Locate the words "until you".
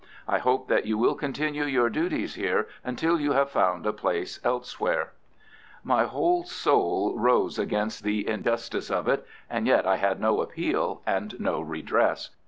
2.83-3.33